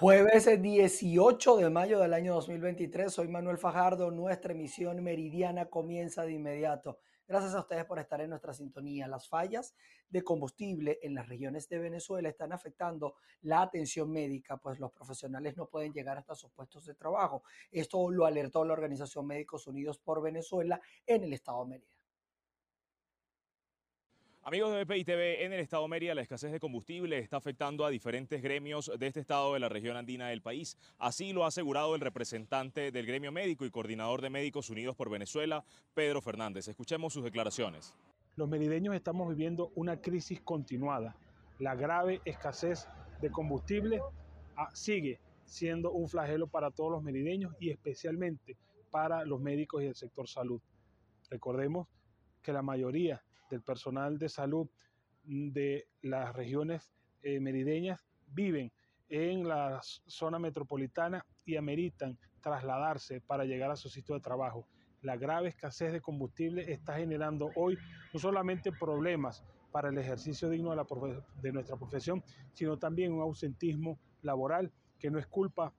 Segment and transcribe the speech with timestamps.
[0.00, 6.34] Jueves 18 de mayo del año 2023, soy Manuel Fajardo, nuestra emisión meridiana comienza de
[6.34, 7.00] inmediato.
[7.26, 9.08] Gracias a ustedes por estar en nuestra sintonía.
[9.08, 9.74] Las fallas
[10.08, 15.56] de combustible en las regiones de Venezuela están afectando la atención médica, pues los profesionales
[15.56, 17.42] no pueden llegar hasta sus puestos de trabajo.
[17.72, 21.97] Esto lo alertó la Organización Médicos Unidos por Venezuela en el estado de Mérida.
[24.48, 27.84] Amigos de BPI TV, en el estado de Mérida la escasez de combustible está afectando
[27.84, 30.78] a diferentes gremios de este estado de la región andina del país.
[30.96, 35.10] Así lo ha asegurado el representante del gremio médico y coordinador de Médicos Unidos por
[35.10, 36.66] Venezuela, Pedro Fernández.
[36.66, 37.94] Escuchemos sus declaraciones.
[38.36, 41.14] Los merideños estamos viviendo una crisis continuada.
[41.58, 42.88] La grave escasez
[43.20, 44.00] de combustible
[44.56, 48.56] ah, sigue siendo un flagelo para todos los merideños y especialmente
[48.90, 50.62] para los médicos y el sector salud.
[51.28, 51.86] Recordemos
[52.40, 54.68] que la mayoría del personal de salud
[55.24, 58.72] de las regiones eh, merideñas viven
[59.08, 64.66] en la zona metropolitana y ameritan trasladarse para llegar a su sitio de trabajo.
[65.02, 67.78] La grave escasez de combustible está generando hoy
[68.12, 70.74] no solamente problemas para el ejercicio digno
[71.42, 75.72] de nuestra profesión, sino también un ausentismo laboral que no es culpa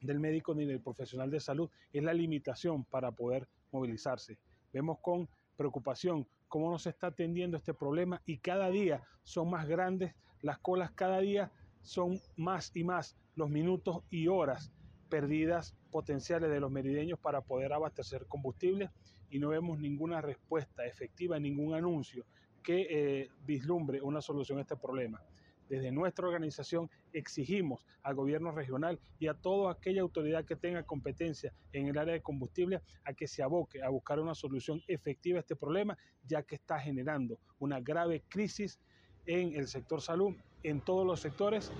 [0.00, 4.38] del médico ni del profesional de salud, es la limitación para poder movilizarse.
[4.72, 10.14] Vemos con preocupación cómo nos está atendiendo este problema y cada día son más grandes
[10.42, 11.50] las colas, cada día
[11.82, 14.72] son más y más los minutos y horas
[15.08, 18.90] perdidas potenciales de los merideños para poder abastecer combustible
[19.30, 22.24] y no vemos ninguna respuesta efectiva, ningún anuncio
[22.62, 25.22] que eh, vislumbre una solución a este problema.
[25.68, 31.52] Desde nuestra organización exigimos al gobierno regional y a toda aquella autoridad que tenga competencia
[31.72, 35.40] en el área de combustible a que se aboque a buscar una solución efectiva a
[35.40, 38.78] este problema, ya que está generando una grave crisis
[39.26, 41.72] en el sector salud, en todos los sectores,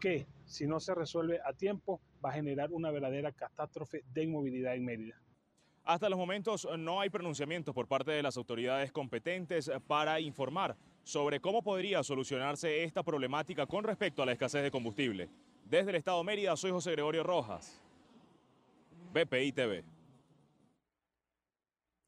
[0.00, 4.74] que si no se resuelve a tiempo va a generar una verdadera catástrofe de inmovilidad
[4.74, 5.20] en Mérida.
[5.84, 11.40] Hasta los momentos no hay pronunciamientos por parte de las autoridades competentes para informar sobre
[11.40, 15.30] cómo podría solucionarse esta problemática con respecto a la escasez de combustible.
[15.64, 17.80] Desde el Estado de Mérida, soy José Gregorio Rojas,
[19.12, 19.84] BPI TV.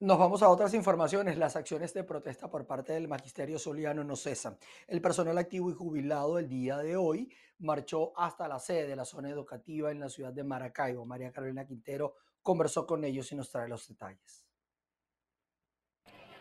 [0.01, 1.39] Nos vamos a otras informaciones.
[1.39, 4.59] Las acciones de protesta por parte del magisterio soliano no cesan.
[4.89, 9.05] El personal activo y jubilado el día de hoy marchó hasta la sede de la
[9.05, 11.07] zona educativa en la ciudad de Maracaibo.
[11.07, 14.48] María Carolina Quintero conversó con ellos y nos trae los detalles.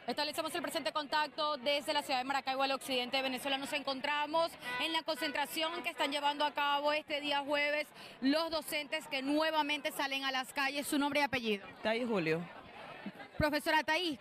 [0.07, 3.57] Establecemos el presente contacto desde la ciudad de Maracaibo al occidente de Venezuela.
[3.57, 7.87] Nos encontramos en la concentración que están llevando a cabo este día jueves
[8.21, 10.87] los docentes que nuevamente salen a las calles.
[10.87, 11.67] Su nombre y apellido.
[11.83, 12.39] Taís Julio.
[13.37, 14.17] Profesora Taís,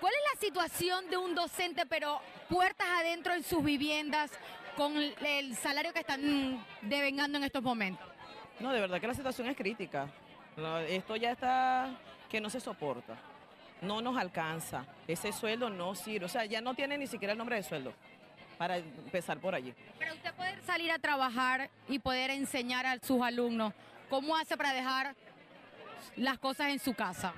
[0.00, 4.30] ¿cuál es la situación de un docente pero puertas adentro en sus viviendas
[4.76, 8.06] con el salario que están devengando en estos momentos?
[8.60, 10.06] No, de verdad que la situación es crítica.
[10.86, 13.18] Esto ya está que no se soporta
[13.82, 14.84] no nos alcanza.
[15.06, 16.26] Ese sueldo no sirve.
[16.26, 17.92] O sea, ya no tiene ni siquiera el nombre de sueldo
[18.58, 19.74] para empezar por allí.
[19.98, 23.72] Pero usted poder salir a trabajar y poder enseñar a sus alumnos,
[24.10, 25.14] ¿cómo hace para dejar
[26.16, 27.32] las cosas en su casa?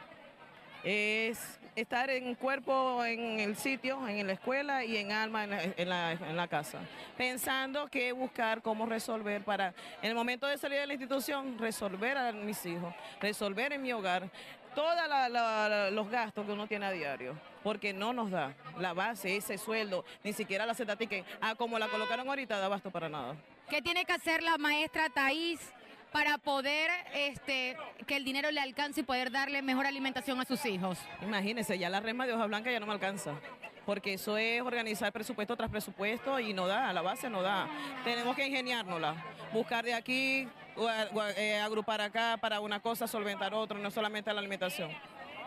[0.83, 6.49] Es estar en cuerpo en el sitio, en la escuela y en alma en la,
[6.49, 6.81] casa.
[7.17, 9.69] Pensando que buscar cómo resolver para,
[10.03, 13.93] en el momento de salir de la institución, resolver a mis hijos, resolver en mi
[13.93, 14.29] hogar,
[14.75, 14.95] todos
[15.93, 20.05] los gastos que uno tiene a diario, porque no nos da la base, ese sueldo,
[20.25, 23.37] ni siquiera la que ah, como la colocaron ahorita, da basto para nada.
[23.69, 25.61] ¿Qué tiene que hacer la maestra Thais
[26.11, 30.65] para poder este, que el dinero le alcance y poder darle mejor alimentación a sus
[30.67, 30.99] hijos?
[31.23, 33.35] Imagínense, ya la rema de hoja blanca ya no me alcanza
[33.85, 37.69] porque eso es organizar presupuesto tras presupuesto y no da, la base no da.
[38.05, 39.17] Tenemos que ingeniárnosla,
[39.53, 40.49] buscar de aquí,
[41.63, 44.91] agrupar acá para una cosa, solventar otra, no solamente la alimentación,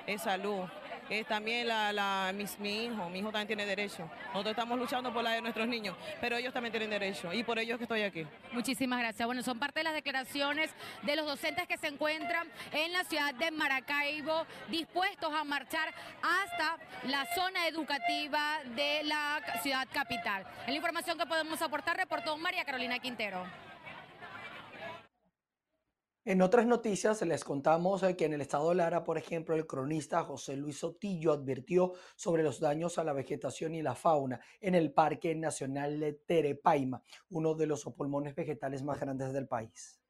[0.06, 0.66] es salud
[1.09, 4.09] es también la, mi, hijo, mi hijo también tiene derecho.
[4.28, 7.59] Nosotros estamos luchando por la de nuestros niños, pero ellos también tienen derecho y por
[7.59, 8.25] ello es que estoy aquí.
[8.52, 9.26] Muchísimas gracias.
[9.26, 10.72] Bueno, son parte de las declaraciones
[11.03, 16.78] de los docentes que se encuentran en la ciudad de Maracaibo, dispuestos a marchar hasta
[17.08, 20.46] la zona educativa de la ciudad capital.
[20.66, 23.65] En la información que podemos aportar, reportó María Carolina Quintero.
[26.27, 29.67] En otras noticias les contamos eh, que en el estado de Lara, por ejemplo, el
[29.67, 34.73] cronista José Luis Sotillo advirtió sobre los daños a la vegetación y la fauna en
[34.73, 40.01] el Parque Nacional de Terepaima, uno de los pulmones vegetales más grandes del país.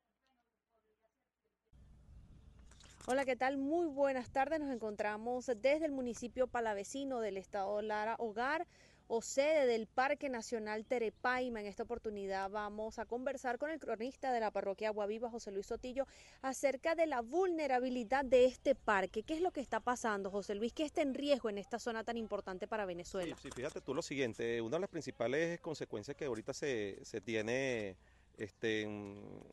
[3.08, 3.58] Hola, ¿qué tal?
[3.58, 4.62] Muy buenas tardes.
[4.62, 8.66] Nos encontramos desde el municipio palavecino del estado de Lara, Hogar
[9.08, 11.60] o sede del Parque Nacional Terepaima.
[11.60, 15.68] En esta oportunidad vamos a conversar con el cronista de la parroquia Aguaviva, José Luis
[15.68, 16.08] Sotillo,
[16.42, 19.24] acerca de la vulnerabilidad de este parque.
[19.24, 20.74] ¿Qué es lo que está pasando, José Luis?
[20.74, 23.36] ¿Qué está en riesgo en esta zona tan importante para Venezuela?
[23.42, 27.98] Sí, fíjate tú lo siguiente, una de las principales consecuencias que ahorita se, se tiene
[28.38, 28.88] este,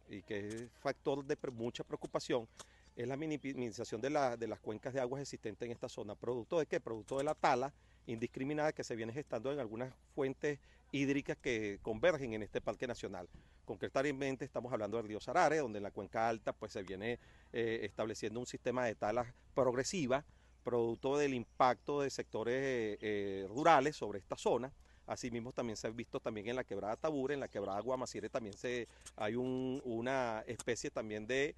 [0.09, 2.49] y que es factor de mucha preocupación
[2.97, 6.15] es la minimización de, la, de las cuencas de aguas existentes en esta zona.
[6.15, 6.81] ¿Producto de qué?
[6.81, 7.73] Producto de la tala
[8.07, 10.59] indiscriminada que se viene gestando en algunas fuentes
[10.91, 13.29] hídricas que convergen en este parque nacional.
[13.65, 17.19] Concretamente estamos hablando del río Sarare, donde en la cuenca alta pues se viene
[17.53, 20.25] eh, estableciendo un sistema de talas progresiva,
[20.63, 24.73] producto del impacto de sectores eh, eh, rurales sobre esta zona.
[25.07, 28.57] Asimismo también se ha visto también en la quebrada Tabure, en la quebrada Guamacire también
[28.57, 31.57] se, hay una especie también de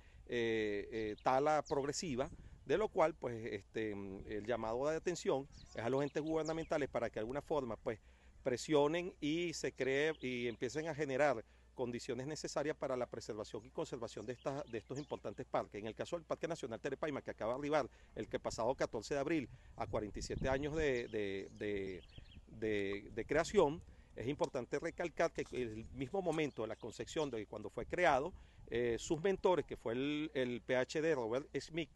[1.23, 2.31] tala progresiva
[2.67, 7.11] de lo cual pues este, el llamado de atención es a los entes gubernamentales para
[7.11, 8.01] que de alguna forma pues
[8.43, 11.45] presionen y se cree y empiecen a generar
[11.75, 15.81] condiciones necesarias para la preservación y conservación de, de estos importantes parques.
[15.81, 19.15] En el caso del Parque Nacional Terepaima, que acaba de arribar el que pasado 14
[19.15, 21.09] de abril a 47 años de,
[22.49, 23.83] de creación,
[24.17, 28.33] es importante recalcar que el mismo momento de la concepción de cuando fue creado,
[28.69, 31.91] eh, sus mentores, que fue el, PhD Robert Smith,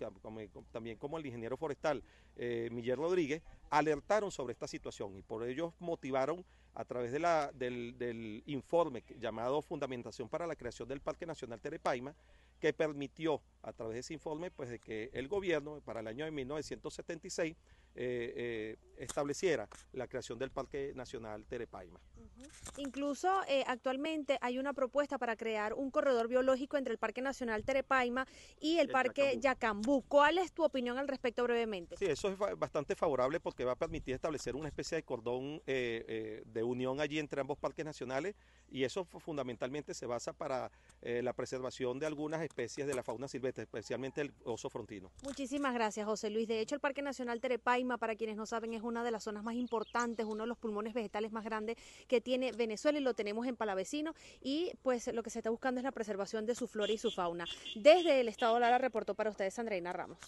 [0.70, 2.02] también como el ingeniero forestal
[2.36, 6.44] eh, Rodríguez, alertaron sobre esta situación y por ello motivaron
[6.74, 12.14] a través del, informe llamado Fundamentación para la creación del Parque Nacional Terepaima,
[12.60, 16.24] que permitió a través de ese informe pues, de que el gobierno para el año
[16.24, 17.56] de 1976
[17.94, 22.00] eh, eh, estableciera la creación del Parque Nacional Terepaima.
[22.76, 27.64] Incluso eh, actualmente hay una propuesta para crear un corredor biológico entre el Parque Nacional
[27.64, 28.26] Terepaima
[28.60, 30.02] y el, Parque Yacambú.
[30.08, 31.96] ¿Cuál es tu opinión al respecto brevemente?
[31.96, 36.62] Sí, eso es bastante favorable porque va a permitir establecer una especie de cordón de
[36.64, 38.34] unión allí entre ambos parques nacionales
[38.68, 40.70] y eso fundamentalmente se basa para
[41.02, 45.10] la preservación de algunas especies de la fauna silvestre, especialmente el oso frontino.
[45.22, 46.48] Muchísimas gracias, José Luis.
[46.48, 49.44] De hecho, el Parque Nacional Terepaima, para quienes no saben, es una de las zonas
[49.44, 51.76] más importantes, uno de los pulmones vegetales más grandes
[52.06, 55.80] que tiene Venezuela y lo tenemos en Palavecino y pues lo que se está buscando
[55.80, 57.44] es la preservación de su flora y su fauna.
[57.76, 60.18] Desde el Estado Lara reportó para ustedes Andreina Ramos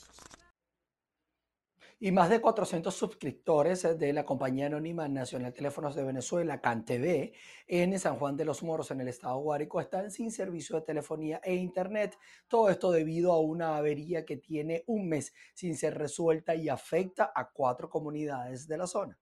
[2.03, 7.33] y más de 400 suscriptores de la compañía anónima Nacional Teléfonos de Venezuela, CanTV,
[7.67, 11.43] en San Juan de los Moros, en el estado Guárico, están sin servicio de telefonía
[11.45, 12.17] e internet.
[12.49, 17.33] Todo esto debido a una avería que tiene un mes sin ser resuelta y afecta
[17.35, 19.19] a cuatro comunidades de la zona.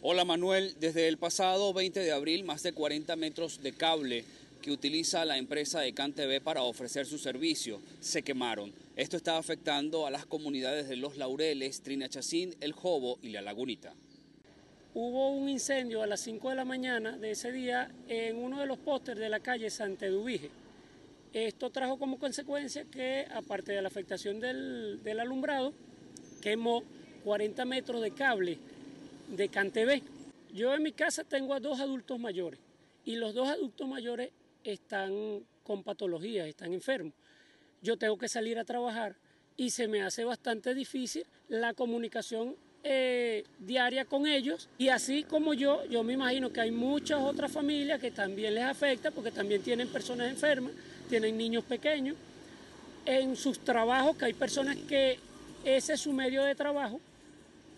[0.00, 4.24] Hola Manuel, desde el pasado 20 de abril más de 40 metros de cable
[4.62, 8.85] que utiliza la empresa de CanTV para ofrecer su servicio se quemaron.
[8.96, 13.92] Esto está afectando a las comunidades de Los Laureles, Trinachacín, El Jobo y La Lagunita.
[14.94, 18.64] Hubo un incendio a las 5 de la mañana de ese día en uno de
[18.64, 20.48] los pósteres de la calle Santa Eduvige.
[21.34, 25.74] Esto trajo como consecuencia que, aparte de la afectación del, del alumbrado,
[26.40, 26.82] quemó
[27.22, 28.56] 40 metros de cable
[29.28, 30.00] de CanTV.
[30.54, 32.60] Yo en mi casa tengo a dos adultos mayores
[33.04, 34.30] y los dos adultos mayores
[34.64, 37.12] están con patologías, están enfermos
[37.82, 39.16] yo tengo que salir a trabajar
[39.56, 44.68] y se me hace bastante difícil la comunicación eh, diaria con ellos.
[44.78, 48.64] Y así como yo, yo me imagino que hay muchas otras familias que también les
[48.64, 50.72] afecta porque también tienen personas enfermas,
[51.08, 52.16] tienen niños pequeños,
[53.04, 55.18] en sus trabajos que hay personas que
[55.64, 57.00] ese es su medio de trabajo,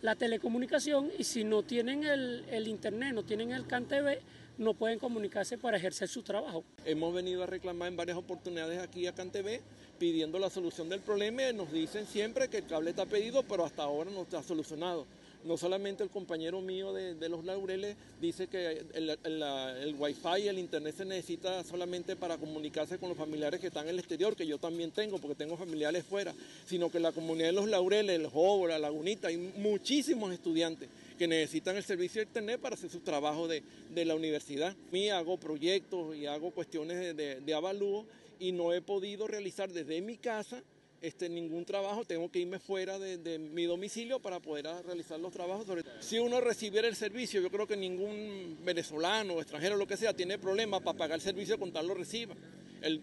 [0.02, 4.18] la telecomunicación y si no tienen el, el internet, no tienen el CanTV,
[4.58, 6.64] no pueden comunicarse para ejercer su trabajo.
[6.84, 9.60] Hemos venido a reclamar en varias oportunidades aquí a CanTV
[9.98, 11.50] pidiendo la solución del problema.
[11.52, 15.06] Nos dicen siempre que el cable está pedido, pero hasta ahora no está solucionado.
[15.44, 20.58] No solamente el compañero mío de, los laureles dice que el, el, wifi y el
[20.58, 24.46] internet se necesita solamente para comunicarse con los familiares que están en el exterior, que
[24.46, 26.34] yo también tengo, porque tengo familiares fuera,
[26.66, 28.28] sino que la comunidad de los laureles, el
[28.68, 30.88] la Lagunita, hay muchísimos estudiantes
[31.18, 33.62] que necesitan el servicio de internet para hacer su trabajo de,
[33.94, 34.74] la universidad.
[34.92, 38.06] mí hago proyectos y hago cuestiones de, de avalúo
[38.38, 40.62] y no he podido realizar desde mi casa
[41.00, 45.66] este, ningún trabajo, tengo que irme fuera de, mi domicilio para poder realizar los trabajos.
[46.00, 50.38] Si uno recibiera el servicio, yo creo que ningún venezolano extranjero, lo que sea, tiene
[50.38, 52.34] problema para pagar el servicio con tal lo reciba.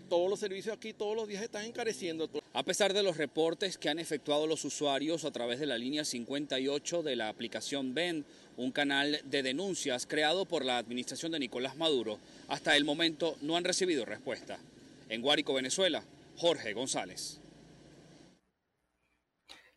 [0.10, 2.30] Todos los servicios aquí todos los días están encareciendo.
[2.54, 6.06] A pesar de los reportes que han efectuado los usuarios a través de la línea
[6.06, 8.26] 58 de la aplicación BEN,
[8.58, 13.58] un canal de denuncias creado por la administración de Nicolás Maduro, hasta el momento no
[13.58, 14.58] han recibido respuesta.
[15.10, 16.04] En Guárico, Venezuela,
[16.38, 17.42] Jorge González.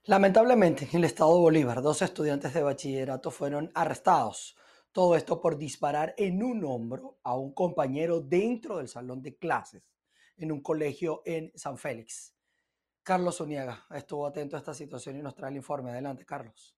[0.09, 4.57] Lamentablemente, en el estado Bolívar, dos estudiantes de bachillerato fueron arrestados.
[4.91, 9.83] Todo esto por disparar en un hombro a un compañero dentro del salón de clases
[10.39, 12.35] en un colegio en San Félix.
[13.03, 15.91] Carlos Uniaga estuvo atento a esta situación y nos trae el informe.
[15.91, 16.78] Adelante, Carlos.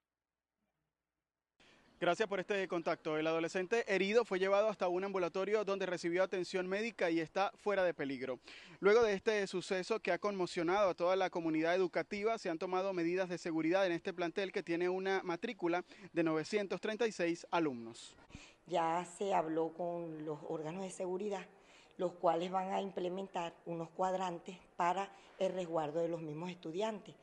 [2.00, 3.19] Gracias por este contacto.
[3.19, 7.85] El adolescente herido fue llevado hasta un ambulatorio donde recibió atención médica y está fuera
[7.85, 8.38] de peligro.
[8.78, 12.95] Luego de este suceso que ha conmocionado a toda la comunidad educativa, se han tomado
[12.95, 18.16] medidas de seguridad en este plantel que tiene una matrícula de 936 alumnos.
[18.66, 21.45] Ya se habló con los órganos de seguridad,
[21.99, 27.14] los cuales van a implementar unos cuadrantes para el resguardo de los mismos estudiantes.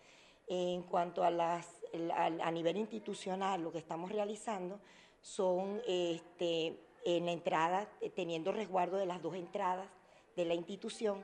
[0.46, 1.77] En cuanto a las
[2.14, 4.80] a, nivel institucional lo que estamos realizando
[5.22, 9.88] son este, en la entrada, eh, teniendo resguardo de las dos entradas
[10.36, 11.24] de la institución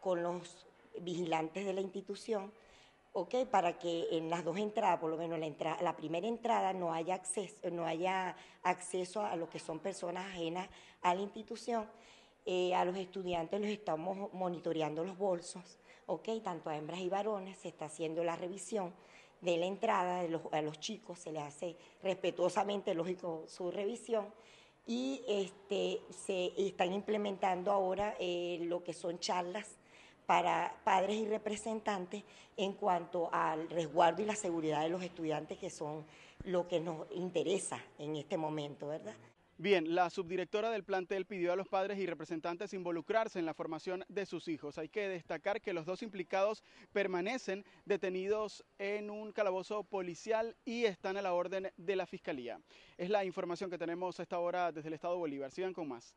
[0.00, 0.66] con los
[1.00, 2.52] vigilantes de la institución,
[3.12, 3.46] ¿ok?
[3.50, 5.38] Para que en las dos entradas, por lo menos
[5.80, 10.68] la, primera entrada, no haya, acceso, no haya acceso a lo que son personas ajenas
[11.02, 11.88] a la institución.
[12.46, 16.28] Eh, a los estudiantes los estamos monitoreando los bolsos, ¿ok?
[16.42, 18.92] Tanto a hembras y varones, se está haciendo la revisión
[19.40, 24.26] de la entrada de los, a los chicos, se les hace respetuosamente, lógico, su revisión
[24.86, 29.76] y este, se están implementando ahora eh, lo que son charlas
[30.26, 32.22] para padres y representantes
[32.56, 36.04] en cuanto al resguardo y la seguridad de los estudiantes, que son
[36.44, 39.14] lo que nos interesa en este momento, ¿verdad?
[39.56, 44.04] Bien, la subdirectora del plantel pidió a los padres y representantes involucrarse en la formación
[44.08, 44.78] de sus hijos.
[44.78, 51.16] Hay que destacar que los dos implicados permanecen detenidos en un calabozo policial y están
[51.16, 52.60] a la orden de la Fiscalía.
[52.98, 55.52] Es la información que tenemos a esta hora desde el Estado Bolívar.
[55.52, 56.16] Sigan con más.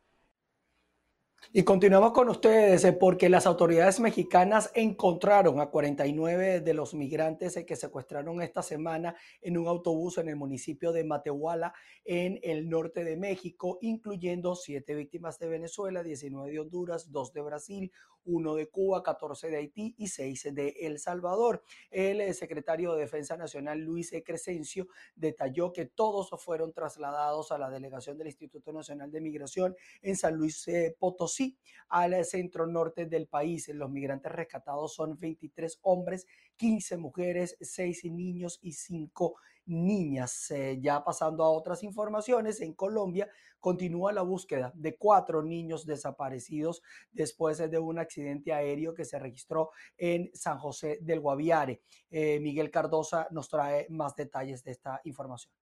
[1.54, 7.56] Y continuamos con ustedes eh, porque las autoridades mexicanas encontraron a 49 de los migrantes
[7.56, 12.68] eh, que secuestraron esta semana en un autobús en el municipio de Matehuala, en el
[12.70, 17.92] norte de México, incluyendo siete víctimas de Venezuela, 19 de Honduras, dos de Brasil,
[18.28, 21.64] uno de Cuba, 14 de Haití y 6 de El Salvador.
[21.90, 24.24] El eh, secretario de Defensa Nacional, Luis e.
[24.24, 30.16] Crescencio, detalló que todos fueron trasladados a la delegación del Instituto Nacional de Migración en
[30.16, 31.58] San Luis eh, Potosí,
[31.90, 33.70] al centro norte del país.
[33.70, 39.36] Los migrantes rescatados son 23 hombres, 15 mujeres, 6 niños y 5
[39.68, 40.50] niñas.
[40.52, 46.82] Eh, ya pasando a otras informaciones, en Colombia continúa la búsqueda de cuatro niños desaparecidos
[47.12, 51.82] después de un accidente aéreo que se registró en San José del Guaviare.
[52.10, 55.54] Eh, Miguel Cardosa nos trae más detalles de esta información.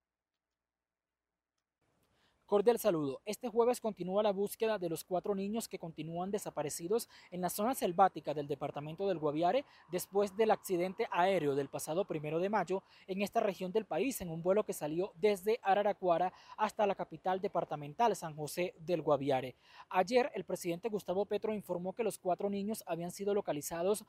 [2.46, 3.22] Cordial saludo.
[3.26, 7.74] Este jueves continúa la búsqueda de los cuatro niños que continúan desaparecidos en la zona
[7.74, 13.24] selvática del departamento del Guaviare después del accidente aéreo del pasado primero de mayo en
[13.24, 18.16] esta región del país en un vuelo que salió desde Araraquara hasta la capital departamental
[18.16, 19.56] San José del Guaviare.
[19.90, 24.06] Ayer el presidente Gustavo Petro informó que los cuatro niños habían sido localizados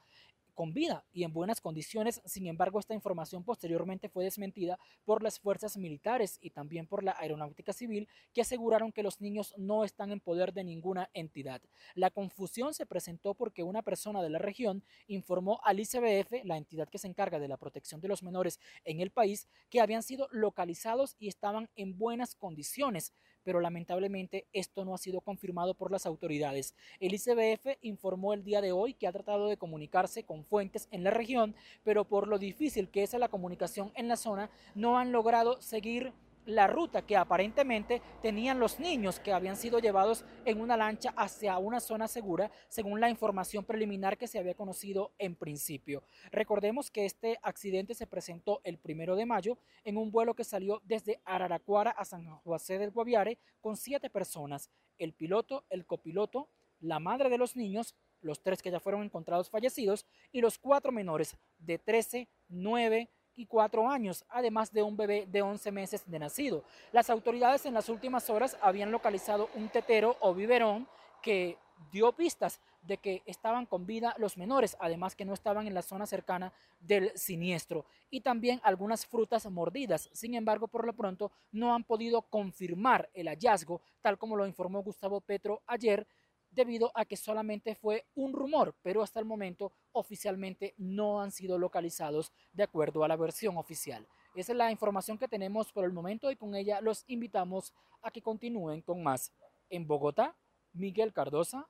[0.56, 2.20] con vida y en buenas condiciones.
[2.25, 7.14] Sin embargo, esta información posteriormente fue desmentida por las fuerzas militares y también por la
[7.18, 11.60] aeronáutica civil que aseguraron que los niños no están en poder de ninguna entidad.
[11.94, 16.88] La confusión se presentó porque una persona de la región informó al ICBF, la entidad
[16.88, 20.26] que se encarga de la protección de los menores en el país, que habían sido
[20.32, 23.12] localizados y estaban en buenas condiciones
[23.47, 26.75] pero lamentablemente esto no ha sido confirmado por las autoridades.
[26.99, 31.05] El ICBF informó el día de hoy que ha tratado de comunicarse con fuentes en
[31.05, 35.12] la región, pero por lo difícil que es la comunicación en la zona, no han
[35.12, 36.12] logrado seguir
[36.47, 41.59] la ruta que aparentemente tenían los niños que habían sido llevados en una lancha hacia
[41.59, 46.03] una zona segura, según la información preliminar que se había conocido en principio.
[46.31, 50.81] Recordemos que este accidente se presentó el primero de mayo en un vuelo que salió
[50.85, 56.49] desde Araraquara a San José del Guaviare con siete personas, el piloto, el copiloto,
[56.81, 60.93] la madre de los niños, los tres que ya fueron encontrados fallecidos y los cuatro
[60.93, 66.19] menores de 13, 9, y cuatro años, además de un bebé de 11 meses de
[66.19, 66.64] nacido.
[66.93, 70.88] Las autoridades en las últimas horas habían localizado un tetero o biberón
[71.23, 71.59] que
[71.93, 75.83] dio pistas de que estaban con vida los menores, además que no estaban en la
[75.83, 80.09] zona cercana del siniestro, y también algunas frutas mordidas.
[80.12, 84.83] Sin embargo, por lo pronto no han podido confirmar el hallazgo, tal como lo informó
[84.83, 86.07] Gustavo Petro ayer,
[86.56, 91.58] debido a que solamente fue un rumor, pero hasta el momento oficialmente no han sido
[91.58, 94.08] localizados de acuerdo a la versión oficial.
[94.34, 97.72] Esa es la información que tenemos por el momento y con ella los invitamos
[98.02, 99.32] a que continúen con más.
[99.70, 100.36] En Bogotá,
[100.72, 101.68] Miguel Cardosa,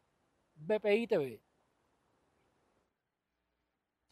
[0.55, 1.43] BPI TV.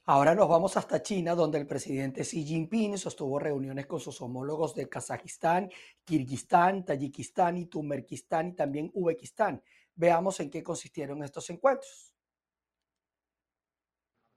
[0.06, 4.74] Ahora nos vamos hasta China, donde el presidente Xi Jinping sostuvo reuniones con sus homólogos
[4.74, 5.70] de Kazajistán,
[6.04, 9.62] Kirguistán, Tayikistán y Turkmenistán y también Uzbekistán.
[9.96, 12.14] Veamos en qué consistieron estos encuentros.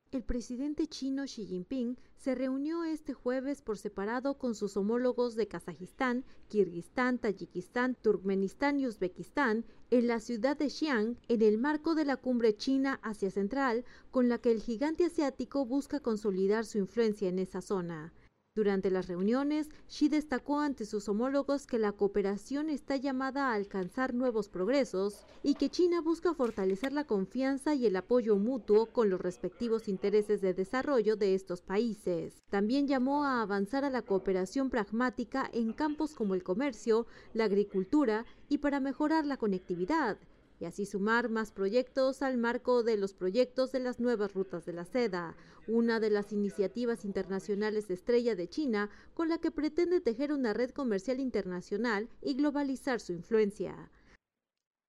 [0.10, 5.50] El presidente chino Xi Jinping se reunió este jueves por separado con sus homólogos de
[5.50, 12.06] Kazajistán, Kirguistán, Tayikistán, Turkmenistán y Uzbekistán en la ciudad de Xi'an en el marco de
[12.06, 17.28] la cumbre China Asia Central, con la que el gigante asiático busca consolidar su influencia
[17.28, 18.14] en esa zona.
[18.58, 24.16] Durante las reuniones, Xi destacó ante sus homólogos que la cooperación está llamada a alcanzar
[24.16, 29.22] nuevos progresos y que China busca fortalecer la confianza y el apoyo mutuo con los
[29.22, 32.42] respectivos intereses de desarrollo de estos países.
[32.50, 38.26] También llamó a avanzar a la cooperación pragmática en campos como el comercio, la agricultura
[38.50, 40.18] y para mejorar la conectividad
[40.60, 44.74] y así sumar más proyectos al marco de los proyectos de las nuevas rutas de
[44.74, 45.36] la seda,
[45.68, 50.72] una de las iniciativas internacionales estrella de China con la que pretende tejer una red
[50.72, 53.92] comercial internacional y globalizar su influencia.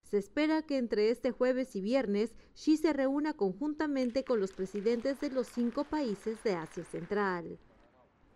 [0.02, 5.20] Se espera que entre este jueves y viernes Xi se reúna conjuntamente con los presidentes
[5.20, 7.58] de los cinco países de Asia Central.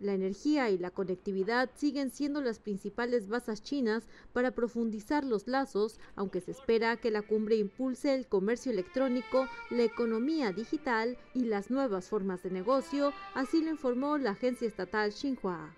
[0.03, 6.01] La energía y la conectividad siguen siendo las principales bases chinas para profundizar los lazos,
[6.17, 11.71] aunque se espera que la cumbre impulse el comercio electrónico, la economía digital y las
[11.71, 15.73] nuevas formas de negocio, así lo informó la agencia estatal Xinhua.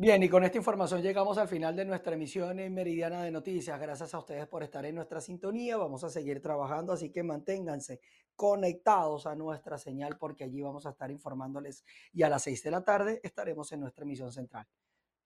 [0.00, 3.80] Bien, y con esta información llegamos al final de nuestra emisión en Meridiana de Noticias.
[3.80, 5.76] Gracias a ustedes por estar en nuestra sintonía.
[5.76, 8.00] Vamos a seguir trabajando, así que manténganse
[8.36, 12.70] conectados a nuestra señal porque allí vamos a estar informándoles y a las seis de
[12.70, 14.68] la tarde estaremos en nuestra emisión central.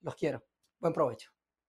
[0.01, 0.43] Los quiero.
[0.79, 1.29] Buen provecho.